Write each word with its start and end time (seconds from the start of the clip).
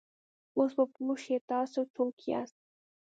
اوس 0.57 0.71
به 0.77 0.85
پوه 0.93 1.15
شې، 1.23 1.35
تاسې 1.49 1.81
څوک 1.93 2.15
یاست؟ 2.31 2.57